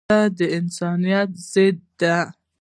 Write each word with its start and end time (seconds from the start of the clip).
وسله 0.03 0.21
د 0.39 0.41
انسانیت 0.59 1.29
ضد 1.51 1.77
ده 2.01 2.17